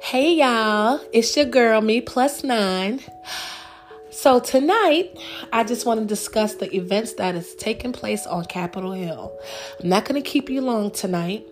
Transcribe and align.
Hey 0.00 0.34
y'all, 0.34 1.00
it's 1.12 1.36
your 1.36 1.46
girl, 1.46 1.80
me 1.80 2.00
plus 2.00 2.42
nine. 2.42 3.00
So 4.10 4.40
tonight, 4.40 5.16
I 5.52 5.64
just 5.64 5.84
want 5.86 6.00
to 6.00 6.06
discuss 6.06 6.54
the 6.54 6.74
events 6.74 7.14
that 7.14 7.34
is 7.34 7.54
taking 7.54 7.92
place 7.92 8.26
on 8.26 8.44
Capitol 8.46 8.92
Hill. 8.92 9.36
I'm 9.80 9.88
not 9.88 10.04
going 10.04 10.20
to 10.20 10.28
keep 10.28 10.48
you 10.48 10.60
long 10.62 10.90
tonight. 10.90 11.46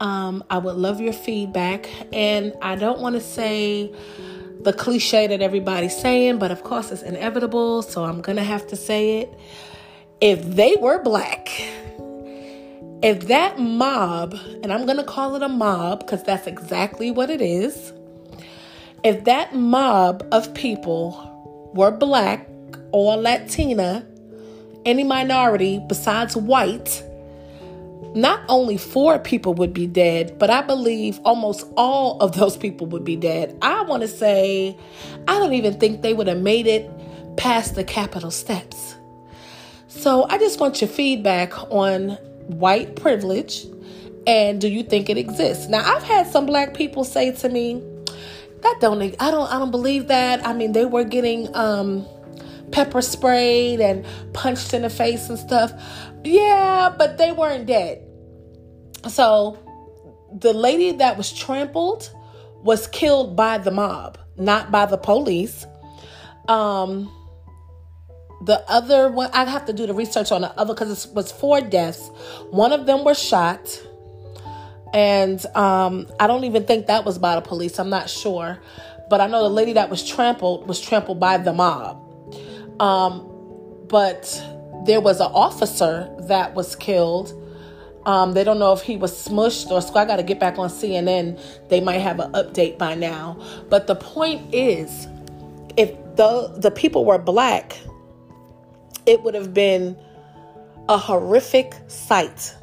Um, 0.00 0.42
I 0.50 0.58
would 0.58 0.76
love 0.76 1.00
your 1.00 1.12
feedback, 1.12 1.88
and 2.12 2.54
I 2.62 2.74
don't 2.76 3.00
want 3.00 3.14
to 3.14 3.20
say 3.20 3.94
the 4.60 4.72
cliche 4.72 5.26
that 5.26 5.40
everybody's 5.40 5.96
saying, 5.96 6.38
but 6.38 6.50
of 6.50 6.64
course 6.64 6.90
it's 6.90 7.02
inevitable, 7.02 7.82
so 7.82 8.04
I'm 8.04 8.20
going 8.20 8.36
to 8.36 8.44
have 8.44 8.66
to 8.68 8.76
say 8.76 9.20
it. 9.20 9.32
If 10.20 10.42
they 10.56 10.76
were 10.76 11.02
black, 11.02 11.48
if 13.02 13.28
that 13.28 13.58
mob, 13.58 14.34
and 14.62 14.72
I'm 14.72 14.84
going 14.84 14.98
to 14.98 15.04
call 15.04 15.34
it 15.36 15.42
a 15.42 15.48
mob 15.48 16.00
because 16.00 16.22
that's 16.22 16.46
exactly 16.46 17.10
what 17.10 17.30
it 17.30 17.40
is, 17.40 17.92
if 19.02 19.24
that 19.24 19.54
mob 19.54 20.26
of 20.32 20.52
people 20.54 21.70
were 21.74 21.90
black 21.90 22.46
or 22.92 23.16
Latina, 23.16 24.06
any 24.84 25.04
minority 25.04 25.80
besides 25.88 26.36
white, 26.36 27.02
not 28.14 28.40
only 28.48 28.76
four 28.76 29.18
people 29.18 29.54
would 29.54 29.72
be 29.72 29.86
dead, 29.86 30.38
but 30.38 30.50
I 30.50 30.62
believe 30.62 31.18
almost 31.20 31.66
all 31.76 32.18
of 32.20 32.32
those 32.32 32.56
people 32.56 32.86
would 32.88 33.04
be 33.04 33.16
dead. 33.16 33.56
I 33.62 33.82
want 33.82 34.02
to 34.02 34.08
say, 34.08 34.76
I 35.28 35.38
don't 35.38 35.52
even 35.52 35.78
think 35.78 36.02
they 36.02 36.12
would 36.12 36.26
have 36.26 36.40
made 36.40 36.66
it 36.66 36.90
past 37.36 37.76
the 37.76 37.84
Capitol 37.84 38.30
steps. 38.30 38.96
So 39.86 40.24
I 40.28 40.38
just 40.38 40.60
want 40.60 40.80
your 40.80 40.88
feedback 40.88 41.56
on 41.72 42.18
white 42.58 42.96
privilege 42.96 43.66
and 44.26 44.60
do 44.60 44.68
you 44.68 44.82
think 44.82 45.08
it 45.08 45.16
exists? 45.16 45.68
Now 45.68 45.82
I've 45.84 46.02
had 46.02 46.26
some 46.26 46.46
black 46.46 46.74
people 46.74 47.04
say 47.04 47.32
to 47.32 47.48
me, 47.48 47.82
that 48.62 48.76
don't 48.80 49.00
I 49.02 49.30
don't 49.30 49.50
I 49.50 49.58
don't 49.58 49.70
believe 49.70 50.08
that. 50.08 50.46
I 50.46 50.52
mean 50.52 50.72
they 50.72 50.84
were 50.84 51.04
getting 51.04 51.54
um 51.54 52.06
pepper 52.70 53.02
sprayed 53.02 53.80
and 53.80 54.04
punched 54.32 54.74
in 54.74 54.82
the 54.82 54.90
face 54.90 55.28
and 55.28 55.38
stuff. 55.38 55.72
Yeah, 56.24 56.94
but 56.96 57.18
they 57.18 57.32
weren't 57.32 57.66
dead. 57.66 58.06
So 59.08 59.58
the 60.32 60.52
lady 60.52 60.92
that 60.92 61.16
was 61.16 61.32
trampled 61.32 62.10
was 62.62 62.86
killed 62.86 63.34
by 63.34 63.58
the 63.58 63.70
mob, 63.70 64.18
not 64.36 64.70
by 64.70 64.86
the 64.86 64.98
police. 64.98 65.66
Um 66.48 67.10
the 68.40 68.64
other 68.70 69.10
one, 69.10 69.30
I'd 69.32 69.48
have 69.48 69.66
to 69.66 69.72
do 69.72 69.86
the 69.86 69.94
research 69.94 70.32
on 70.32 70.40
the 70.40 70.58
other 70.58 70.72
because 70.74 71.06
it 71.06 71.14
was 71.14 71.30
four 71.30 71.60
deaths. 71.60 72.08
One 72.50 72.72
of 72.72 72.86
them 72.86 73.04
was 73.04 73.18
shot, 73.18 73.80
and 74.94 75.44
um, 75.54 76.08
I 76.18 76.26
don't 76.26 76.44
even 76.44 76.64
think 76.64 76.86
that 76.86 77.04
was 77.04 77.18
by 77.18 77.34
the 77.34 77.42
police. 77.42 77.78
I'm 77.78 77.90
not 77.90 78.08
sure, 78.08 78.58
but 79.10 79.20
I 79.20 79.26
know 79.26 79.42
the 79.42 79.50
lady 79.50 79.74
that 79.74 79.90
was 79.90 80.06
trampled 80.08 80.66
was 80.66 80.80
trampled 80.80 81.20
by 81.20 81.36
the 81.36 81.52
mob. 81.52 82.00
Um, 82.80 83.26
but 83.88 84.42
there 84.86 85.00
was 85.00 85.20
an 85.20 85.30
officer 85.32 86.10
that 86.20 86.54
was 86.54 86.74
killed. 86.74 87.36
Um, 88.06 88.32
they 88.32 88.44
don't 88.44 88.58
know 88.58 88.72
if 88.72 88.80
he 88.80 88.96
was 88.96 89.12
smushed 89.12 89.70
or 89.70 89.82
so. 89.82 89.94
I 89.94 90.06
got 90.06 90.16
to 90.16 90.22
get 90.22 90.40
back 90.40 90.58
on 90.58 90.70
CNN. 90.70 91.38
They 91.68 91.82
might 91.82 91.98
have 91.98 92.18
an 92.18 92.32
update 92.32 92.78
by 92.78 92.94
now. 92.94 93.38
But 93.68 93.86
the 93.86 93.96
point 93.96 94.54
is, 94.54 95.06
if 95.76 95.90
the 96.16 96.54
the 96.56 96.70
people 96.70 97.04
were 97.04 97.18
black, 97.18 97.76
it 99.06 99.22
would 99.22 99.34
have 99.34 99.54
been 99.54 99.96
a 100.88 100.98
horrific 100.98 101.74
sight 101.88 102.54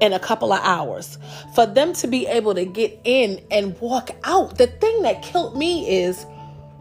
in 0.00 0.12
a 0.12 0.18
couple 0.18 0.52
of 0.52 0.60
hours. 0.62 1.18
For 1.54 1.66
them 1.66 1.92
to 1.94 2.06
be 2.06 2.26
able 2.26 2.54
to 2.54 2.64
get 2.64 2.98
in 3.04 3.40
and 3.50 3.78
walk 3.80 4.10
out, 4.24 4.58
the 4.58 4.66
thing 4.66 5.02
that 5.02 5.22
killed 5.22 5.56
me 5.56 5.88
is 6.04 6.26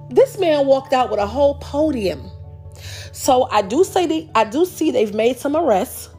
this 0.10 0.38
man 0.38 0.66
walked 0.66 0.94
out 0.94 1.10
with 1.10 1.20
a 1.20 1.28
whole 1.28 1.56
podium. 1.56 2.30
So 3.12 3.44
I 3.50 3.62
do 3.62 3.84
say 3.84 4.06
the, 4.06 4.30
I 4.36 4.44
do 4.44 4.66
see 4.66 4.92
they've 4.92 5.14
made 5.14 5.38
some 5.38 5.56
arrests. 5.56 6.10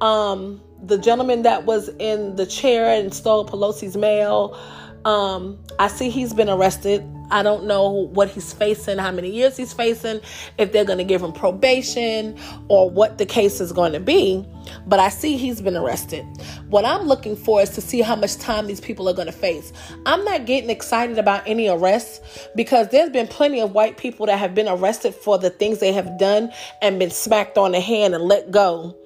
Um, 0.00 0.60
the 0.82 0.98
gentleman 0.98 1.42
that 1.42 1.64
was 1.64 1.88
in 1.98 2.36
the 2.36 2.44
chair 2.44 3.00
and 3.00 3.14
stole 3.14 3.46
Pelosi's 3.46 3.96
mail, 3.96 4.58
um, 5.04 5.58
I 5.78 5.88
see 5.88 6.10
he's 6.10 6.32
been 6.32 6.48
arrested. 6.48 7.04
I 7.30 7.42
don't 7.42 7.64
know 7.64 7.90
what 7.90 8.28
he's 8.28 8.52
facing, 8.52 8.98
how 8.98 9.10
many 9.10 9.30
years 9.30 9.56
he's 9.56 9.72
facing, 9.72 10.20
if 10.58 10.72
they're 10.72 10.84
going 10.84 10.98
to 10.98 11.04
give 11.04 11.22
him 11.22 11.32
probation 11.32 12.38
or 12.68 12.88
what 12.90 13.18
the 13.18 13.26
case 13.26 13.60
is 13.60 13.72
going 13.72 13.92
to 13.92 14.00
be. 14.00 14.46
But 14.86 15.00
I 15.00 15.08
see 15.08 15.36
he's 15.36 15.60
been 15.60 15.76
arrested. 15.76 16.24
What 16.68 16.84
I'm 16.84 17.06
looking 17.06 17.34
for 17.34 17.60
is 17.60 17.70
to 17.70 17.80
see 17.80 18.02
how 18.02 18.14
much 18.14 18.36
time 18.36 18.66
these 18.66 18.80
people 18.80 19.08
are 19.08 19.14
going 19.14 19.26
to 19.26 19.32
face. 19.32 19.72
I'm 20.06 20.24
not 20.24 20.46
getting 20.46 20.70
excited 20.70 21.18
about 21.18 21.42
any 21.46 21.68
arrests 21.68 22.48
because 22.54 22.88
there's 22.88 23.10
been 23.10 23.26
plenty 23.26 23.60
of 23.60 23.72
white 23.72 23.96
people 23.96 24.26
that 24.26 24.38
have 24.38 24.54
been 24.54 24.68
arrested 24.68 25.14
for 25.14 25.38
the 25.38 25.50
things 25.50 25.80
they 25.80 25.92
have 25.92 26.18
done 26.18 26.52
and 26.82 26.98
been 26.98 27.10
smacked 27.10 27.58
on 27.58 27.72
the 27.72 27.80
hand 27.80 28.14
and 28.14 28.24
let 28.24 28.50
go 28.50 28.96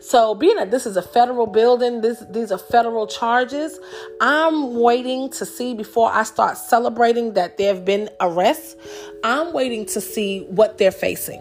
so, 0.00 0.34
being 0.34 0.56
that 0.56 0.70
this 0.70 0.86
is 0.86 0.96
a 0.96 1.02
federal 1.02 1.46
building, 1.46 2.00
this 2.00 2.24
these 2.30 2.52
are 2.52 2.58
federal 2.58 3.06
charges. 3.06 3.78
I'm 4.20 4.74
waiting 4.74 5.30
to 5.30 5.46
see 5.46 5.74
before 5.74 6.10
I 6.12 6.22
start 6.24 6.58
celebrating 6.58 7.34
that 7.34 7.58
there 7.58 7.74
have 7.74 7.84
been 7.84 8.08
arrests. 8.20 8.76
I'm 9.24 9.52
waiting 9.52 9.86
to 9.86 10.00
see 10.00 10.44
what 10.44 10.78
they're 10.78 10.90
facing. 10.90 11.40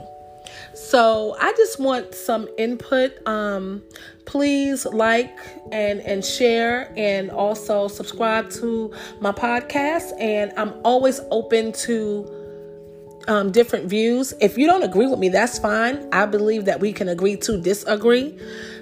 So, 0.74 1.36
I 1.40 1.54
just 1.54 1.80
want 1.80 2.16
some 2.16 2.48
input. 2.58 3.12
Um, 3.28 3.84
please 4.26 4.86
like 4.86 5.38
and 5.72 6.00
and 6.02 6.24
share 6.24 6.94
and 6.96 7.30
also 7.32 7.88
subscribe 7.88 8.50
to 8.50 8.94
my 9.20 9.32
podcast 9.32 10.14
and 10.20 10.54
I'm 10.56 10.74
always 10.86 11.20
open 11.32 11.74
to 11.74 12.41
um, 13.28 13.52
different 13.52 13.86
views. 13.86 14.34
If 14.42 14.58
you 14.58 14.68
don't 14.68 14.84
agree 14.84 15.08
with 15.08 15.20
me, 15.20 15.30
that's 15.30 15.60
fine. 15.60 16.08
I 16.12 16.26
believe 16.26 16.66
that 16.66 16.80
we 16.80 16.94
can 16.94 17.10
agree 17.10 17.36
to 17.38 17.58
disagree. 17.62 18.38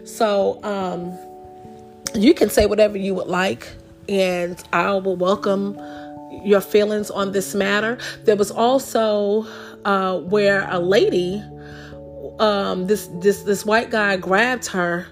So 0.06 0.60
um, 0.64 1.18
you 2.16 2.34
can 2.34 2.50
say 2.50 2.66
whatever 2.66 2.98
you 2.98 3.14
would 3.16 3.28
like, 3.28 3.68
and 4.08 4.62
I 4.74 4.94
will 4.94 5.16
welcome 5.16 5.80
your 6.44 6.62
feelings 6.62 7.10
on 7.12 7.32
this 7.32 7.54
matter. 7.54 7.98
There 8.24 8.36
was 8.36 8.52
also 8.52 9.46
uh, 9.86 10.20
where 10.20 10.68
a 10.70 10.80
lady, 10.80 11.44
um, 12.40 12.88
this 12.88 13.08
this 13.22 13.44
this 13.44 13.66
white 13.66 13.90
guy 13.90 14.18
grabbed 14.18 14.68
her. 14.68 15.08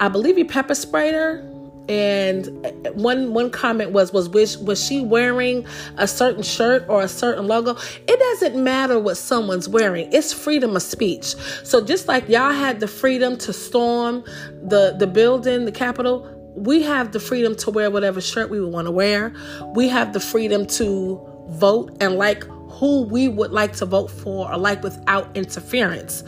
I 0.00 0.08
believe 0.08 0.36
he 0.36 0.44
pepper 0.44 0.74
sprayed 0.74 1.14
her 1.14 1.55
and 1.88 2.46
one 2.94 3.32
one 3.34 3.50
comment 3.50 3.92
was 3.92 4.12
was 4.12 4.28
was, 4.28 4.58
was 4.58 4.84
she 4.84 5.00
wearing 5.00 5.66
a 5.96 6.08
certain 6.08 6.42
shirt 6.42 6.84
or 6.88 7.02
a 7.02 7.08
certain 7.08 7.46
logo? 7.46 7.76
It 8.06 8.18
doesn't 8.18 8.62
matter 8.62 8.98
what 8.98 9.16
someone's 9.16 9.68
wearing. 9.68 10.12
It's 10.12 10.32
freedom 10.32 10.76
of 10.76 10.82
speech. 10.82 11.34
So 11.64 11.84
just 11.84 12.08
like 12.08 12.28
y'all 12.28 12.52
had 12.52 12.80
the 12.80 12.88
freedom 12.88 13.36
to 13.38 13.52
storm 13.52 14.24
the 14.62 14.96
the 14.98 15.06
building 15.06 15.64
the 15.64 15.72
capitol 15.72 16.32
we 16.56 16.82
have 16.82 17.12
the 17.12 17.20
freedom 17.20 17.54
to 17.54 17.70
wear 17.70 17.90
whatever 17.90 18.20
shirt 18.20 18.48
we 18.48 18.64
want 18.64 18.86
to 18.86 18.90
wear. 18.90 19.34
We 19.74 19.88
have 19.88 20.14
the 20.14 20.20
freedom 20.20 20.66
to 20.68 21.20
vote 21.48 21.94
and 22.00 22.16
like 22.16 22.44
who 22.70 23.02
we 23.02 23.28
would 23.28 23.52
like 23.52 23.74
to 23.74 23.86
vote 23.86 24.10
for 24.10 24.50
or 24.50 24.56
like 24.56 24.82
without 24.82 25.36
interference. 25.36 26.24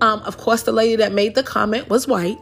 Um, 0.00 0.20
of 0.20 0.36
course 0.36 0.62
the 0.62 0.72
lady 0.72 0.96
that 0.96 1.12
made 1.12 1.34
the 1.34 1.42
comment 1.42 1.88
was 1.88 2.06
white 2.06 2.38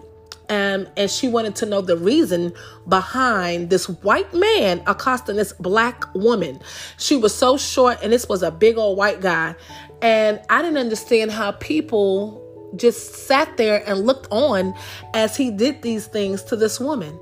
and 0.53 0.91
and 0.99 1.11
she 1.11 1.29
wanted 1.29 1.57
to 1.57 1.67
know 1.67 1.81
the 1.81 1.97
reason 1.97 2.53
behind 2.87 3.71
this 3.71 3.89
white 3.89 4.33
man 4.35 4.83
accosting 4.87 5.37
this 5.37 5.55
black 5.55 6.15
woman. 6.15 6.61
She 6.99 7.17
was 7.17 7.35
so 7.35 7.57
short, 7.57 7.99
and 8.03 8.13
this 8.13 8.29
was 8.29 8.43
a 8.43 8.51
big 8.51 8.77
old 8.77 8.99
white 8.99 9.23
guy, 9.23 9.55
and 10.03 10.41
I 10.51 10.61
didn't 10.61 10.77
understand 10.77 11.31
how 11.31 11.53
people 11.53 12.39
just 12.77 13.27
sat 13.27 13.57
there 13.57 13.83
and 13.87 14.07
looked 14.07 14.29
on 14.31 14.75
as 15.15 15.37
he 15.37 15.51
did 15.51 15.81
these 15.81 16.07
things 16.07 16.43
to 16.45 16.57
this 16.57 16.79
woman. 16.79 17.19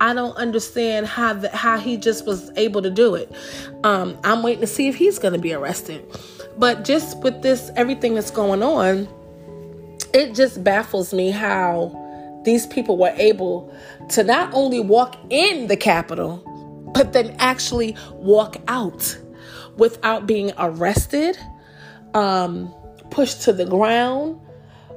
I 0.00 0.14
don't 0.14 0.36
understand 0.36 1.06
how 1.06 1.34
the, 1.34 1.50
how 1.50 1.78
he 1.78 1.98
just 1.98 2.26
was 2.26 2.50
able 2.56 2.80
to 2.82 2.90
do 2.90 3.14
it. 3.14 3.30
Um, 3.84 4.18
I'm 4.24 4.42
waiting 4.42 4.62
to 4.62 4.66
see 4.66 4.88
if 4.88 4.96
he's 4.96 5.18
going 5.18 5.34
to 5.34 5.40
be 5.40 5.52
arrested. 5.52 6.04
But 6.58 6.84
just 6.84 7.18
with 7.22 7.42
this, 7.42 7.70
everything 7.76 8.14
that's 8.14 8.30
going 8.30 8.62
on, 8.62 9.08
it 10.12 10.34
just 10.34 10.62
baffles 10.64 11.14
me 11.14 11.30
how 11.30 12.03
these 12.44 12.66
people 12.66 12.96
were 12.96 13.14
able 13.16 13.74
to 14.10 14.22
not 14.22 14.52
only 14.54 14.80
walk 14.80 15.16
in 15.30 15.66
the 15.66 15.76
Capitol, 15.76 16.42
but 16.94 17.12
then 17.12 17.34
actually 17.38 17.96
walk 18.12 18.56
out 18.68 19.18
without 19.76 20.26
being 20.26 20.52
arrested, 20.58 21.36
um, 22.14 22.72
pushed 23.10 23.42
to 23.42 23.52
the 23.52 23.64
ground, 23.64 24.40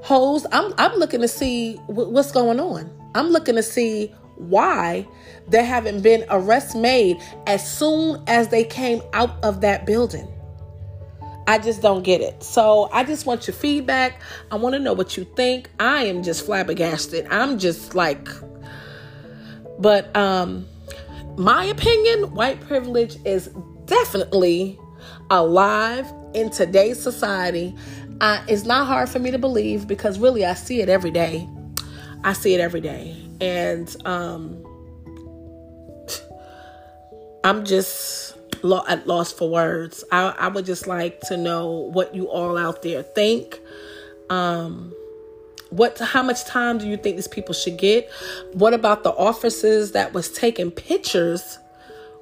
hosed. 0.04 0.46
I'm, 0.52 0.74
I'm 0.78 0.98
looking 0.98 1.22
to 1.22 1.28
see 1.28 1.78
w- 1.88 2.10
what's 2.10 2.32
going 2.32 2.60
on. 2.60 2.92
I'm 3.16 3.30
looking 3.30 3.56
to 3.56 3.64
see 3.64 4.14
why 4.36 5.08
there 5.48 5.66
haven't 5.66 6.02
been 6.02 6.24
arrests 6.30 6.76
made 6.76 7.18
as 7.48 7.68
soon 7.68 8.22
as 8.28 8.50
they 8.50 8.64
came 8.64 9.02
out 9.14 9.44
of 9.44 9.62
that 9.62 9.86
building. 9.86 10.28
I 11.48 11.58
just 11.60 11.82
don't 11.82 12.04
get 12.04 12.20
it. 12.20 12.44
So 12.44 12.90
I 12.92 13.06
just 13.06 13.26
want 13.26 13.48
your 13.48 13.56
feedback. 13.56 14.22
I 14.52 14.58
want 14.58 14.74
to 14.74 14.80
know 14.80 14.94
what 14.94 15.16
you 15.16 15.24
think. 15.24 15.70
I 15.80 16.04
am 16.04 16.22
just 16.22 16.46
flabbergasted. 16.46 17.26
I'm 17.32 17.58
just 17.58 17.96
like, 17.96 18.28
but 19.80 20.14
um, 20.16 20.68
my 21.38 21.64
opinion, 21.64 22.36
white 22.36 22.60
privilege 22.62 23.18
is 23.26 23.48
definitely 23.86 24.78
alive 25.30 26.12
in 26.34 26.50
today's 26.50 27.02
society. 27.02 27.74
Uh, 28.20 28.44
it's 28.48 28.66
not 28.66 28.86
hard 28.86 29.08
for 29.08 29.20
me 29.20 29.32
to 29.32 29.40
believe 29.40 29.88
because 29.88 30.20
really 30.20 30.46
I 30.46 30.54
see 30.54 30.82
it 30.82 30.90
every 30.90 31.12
day. 31.12 31.48
I 32.24 32.34
see 32.34 32.54
it 32.54 32.60
every 32.60 32.82
day. 32.82 33.16
And 33.40 33.96
um, 34.06 34.64
I'm 37.44 37.64
just 37.64 38.37
at 38.88 39.07
loss 39.07 39.31
for 39.31 39.50
words. 39.50 40.04
I, 40.12 40.30
I 40.38 40.48
would 40.48 40.65
just 40.65 40.88
like 40.88 41.19
to 41.21 41.38
know 41.38 41.69
what 41.69 42.13
you 42.15 42.30
all 42.30 42.57
out 42.57 42.81
there 42.81 43.04
think. 43.04 43.59
Um, 44.30 44.94
what 45.69 45.98
how 46.00 46.24
much 46.24 46.45
time 46.45 46.77
do 46.77 46.88
you 46.88 46.98
think 46.98 47.15
these 47.15 47.27
people 47.27 47.54
should 47.54 47.77
get 47.77 48.09
what 48.54 48.74
about 48.74 49.04
the 49.04 49.12
officers 49.12 49.92
that 49.92 50.13
was 50.13 50.31
taking 50.31 50.71
pictures 50.71 51.59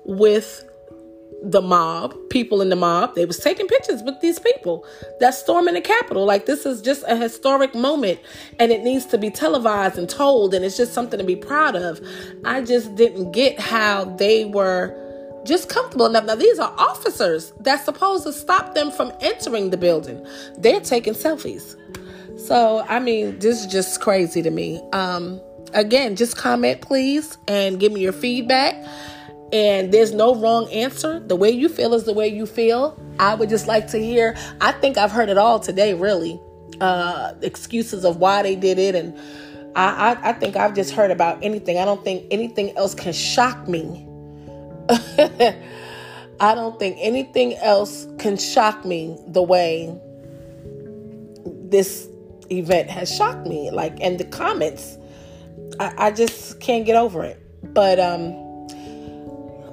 with 0.04 0.64
the 1.44 1.62
mob 1.62 2.16
people 2.30 2.62
in 2.62 2.70
the 2.70 2.76
mob 2.76 3.14
they 3.14 3.26
was 3.26 3.38
taking 3.38 3.68
pictures 3.68 4.02
with 4.02 4.20
these 4.20 4.40
people 4.40 4.84
that's 5.20 5.38
storming 5.38 5.76
the 5.76 5.82
capitol 5.82 6.26
like 6.26 6.48
this 6.48 6.66
is 6.66 6.82
just 6.82 7.04
a 7.08 7.16
historic 7.16 7.76
moment 7.76 8.20
and 8.58 8.72
it 8.72 8.82
needs 8.82 9.06
to 9.06 9.18
be 9.18 9.30
televised 9.30 9.98
and 9.98 10.10
told 10.10 10.54
and 10.56 10.66
it's 10.66 10.78
just 10.78 10.94
something 10.94 11.20
to 11.20 11.26
be 11.26 11.36
proud 11.36 11.76
of 11.76 12.02
i 12.46 12.62
just 12.62 12.96
didn't 12.96 13.32
get 13.32 13.60
how 13.60 14.06
they 14.06 14.46
were 14.46 15.05
just 15.46 15.70
comfortable 15.70 16.06
enough 16.06 16.26
now 16.26 16.36
these 16.36 16.60
are 16.60 16.74
officers 16.78 17.54
that's 17.62 17.86
supposed 17.86 18.24
to 18.24 18.34
stop 18.34 18.74
them 18.76 18.92
from 18.92 19.12
entering 19.22 19.70
the 19.70 19.78
building 19.78 20.26
they're 20.58 20.82
taking 20.82 21.14
selfies 21.14 21.76
so, 22.38 22.86
I 22.88 23.00
mean, 23.00 23.40
this 23.40 23.62
is 23.62 23.68
just 23.68 24.02
crazy 24.02 24.42
to 24.42 24.52
me. 24.52 24.82
Um, 24.92 25.42
again, 25.74 26.16
just 26.16 26.38
comment, 26.38 26.82
please, 26.82 27.38
and 27.48 27.80
give 27.80 27.92
me 27.92 28.02
your 28.02 28.14
feedback. 28.14 28.76
And 29.54 29.92
there's 29.92 30.14
no 30.14 30.36
wrong 30.36 30.70
answer. 30.72 31.20
The 31.20 31.36
way 31.36 31.50
you 31.50 31.70
feel 31.70 31.94
is 31.94 32.04
the 32.04 32.14
way 32.14 32.28
you 32.28 32.46
feel. 32.46 33.00
I 33.20 33.36
would 33.36 33.50
just 33.50 33.68
like 33.68 33.88
to 33.88 33.98
hear, 33.98 34.36
I 34.60 34.74
think 34.74 34.98
I've 34.98 35.12
heard 35.12 35.30
it 35.30 35.38
all 35.38 35.60
today, 35.60 35.94
really. 35.94 36.40
Uh, 36.82 37.34
excuses 37.42 38.04
of 38.04 38.18
why 38.18 38.44
they 38.44 38.56
did 38.56 38.78
it. 38.78 38.96
And 38.96 39.18
I, 39.76 40.14
I, 40.14 40.30
I 40.30 40.34
think 40.34 40.58
I've 40.58 40.76
just 40.76 40.92
heard 40.92 41.12
about 41.12 41.42
anything. 41.42 41.78
I 41.78 41.86
don't 41.86 42.04
think 42.04 42.26
anything 42.32 42.76
else 42.78 42.94
can 42.94 43.14
shock 43.14 43.68
me. 43.68 44.05
I 46.40 46.54
don't 46.54 46.78
think 46.78 46.98
anything 47.00 47.56
else 47.56 48.08
can 48.20 48.38
shock 48.38 48.86
me 48.86 49.18
the 49.28 49.42
way 49.42 49.98
this 51.70 52.08
event 52.52 52.90
has 52.90 53.14
shocked 53.14 53.48
me. 53.48 53.72
Like, 53.72 53.98
and 54.02 54.20
the 54.20 54.26
comments, 54.26 54.98
I, 55.80 55.94
I 55.98 56.12
just 56.12 56.60
can't 56.60 56.86
get 56.86 56.96
over 56.96 57.24
it. 57.24 57.42
But 57.74 58.00
um, 58.00 58.34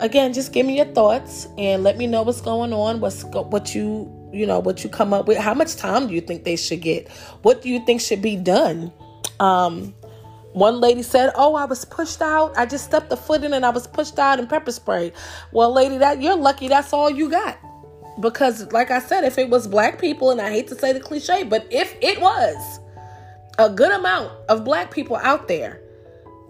again, 0.01 0.33
just 0.33 0.53
give 0.53 0.67
me 0.67 0.77
your 0.77 0.87
thoughts 0.87 1.49
and 1.59 1.83
let 1.83 1.97
me 1.99 2.07
know 2.07 2.23
what's 2.23 2.41
going 2.41 2.73
on. 2.73 3.01
What's 3.01 3.25
what 3.25 3.75
you 3.75 4.11
you 4.33 4.47
know 4.47 4.61
what 4.61 4.83
you 4.83 4.91
come 4.91 5.13
up 5.13 5.27
with. 5.27 5.39
How 5.39 5.55
much 5.55 5.77
time 5.77 6.09
do 6.09 6.15
you 6.15 6.21
think 6.21 6.45
they 6.45 6.57
should 6.57 6.81
get? 6.81 7.09
What 7.43 7.63
do 7.63 7.69
you 7.69 7.85
think 7.85 8.01
should 8.01 8.23
be 8.23 8.37
done? 8.37 8.93
Um, 9.41 9.95
one 10.53 10.81
lady 10.81 11.03
said, 11.03 11.33
"Oh, 11.35 11.55
I 11.55 11.65
was 11.65 11.85
pushed 11.85 12.21
out. 12.21 12.57
I 12.57 12.67
just 12.67 12.85
stepped 12.85 13.11
the 13.11 13.17
foot 13.17 13.43
in 13.45 13.53
and 13.53 13.65
I 13.65 13.71
was 13.71 13.87
pushed 13.87 14.19
out 14.19 14.39
and 14.39 14.49
pepper 14.49 14.73
sprayed." 14.73 15.13
Well, 15.53 15.73
lady, 15.73 15.99
that 15.99 16.21
you're 16.21 16.37
lucky. 16.37 16.69
That's 16.69 16.93
all 16.93 17.11
you 17.11 17.31
got 17.31 17.59
because 18.21 18.71
like 18.73 18.91
i 18.91 18.99
said 18.99 19.25
if 19.25 19.39
it 19.39 19.49
was 19.49 19.67
black 19.67 19.99
people 19.99 20.31
and 20.31 20.41
i 20.41 20.51
hate 20.51 20.69
to 20.69 20.75
say 20.75 20.93
the 20.93 21.01
cliche 21.01 21.43
but 21.45 21.67
if 21.71 21.97
it 22.01 22.21
was 22.21 22.81
a 23.59 23.71
good 23.71 23.93
amount 23.93 24.31
of 24.49 24.65
black 24.65 24.91
people 24.91 25.17
out 25.17 25.49
there 25.49 25.81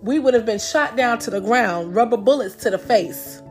we 0.00 0.18
would 0.18 0.34
have 0.34 0.44
been 0.44 0.58
shot 0.58 0.96
down 0.96 1.18
to 1.18 1.30
the 1.30 1.40
ground 1.40 1.94
rubber 1.94 2.16
bullets 2.16 2.56
to 2.56 2.70
the 2.70 2.78
face 2.78 3.42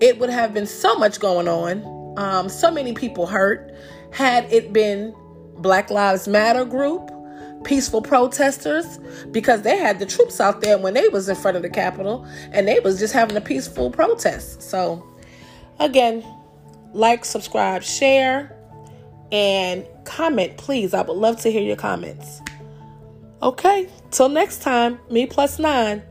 it 0.00 0.18
would 0.18 0.30
have 0.30 0.52
been 0.52 0.66
so 0.66 0.96
much 0.96 1.20
going 1.20 1.48
on 1.48 1.82
um, 2.18 2.48
so 2.48 2.70
many 2.70 2.92
people 2.92 3.26
hurt 3.26 3.72
had 4.12 4.50
it 4.52 4.72
been 4.72 5.14
black 5.58 5.90
lives 5.90 6.26
matter 6.26 6.64
group 6.64 7.10
peaceful 7.64 8.02
protesters 8.02 8.98
because 9.30 9.62
they 9.62 9.76
had 9.76 9.98
the 9.98 10.06
troops 10.06 10.40
out 10.40 10.60
there 10.60 10.78
when 10.78 10.94
they 10.94 11.08
was 11.08 11.28
in 11.28 11.36
front 11.36 11.56
of 11.56 11.62
the 11.62 11.70
capitol 11.70 12.26
and 12.52 12.68
they 12.68 12.78
was 12.80 12.98
just 12.98 13.12
having 13.12 13.36
a 13.36 13.40
peaceful 13.40 13.90
protest 13.90 14.62
so 14.62 15.04
again 15.80 16.22
like, 16.94 17.24
subscribe, 17.24 17.82
share, 17.82 18.56
and 19.32 19.84
comment, 20.04 20.56
please. 20.56 20.94
I 20.94 21.02
would 21.02 21.16
love 21.16 21.40
to 21.42 21.50
hear 21.50 21.62
your 21.62 21.76
comments. 21.76 22.40
Okay, 23.42 23.88
till 24.10 24.28
next 24.28 24.62
time, 24.62 24.98
me 25.10 25.26
plus 25.26 25.58
nine. 25.58 26.02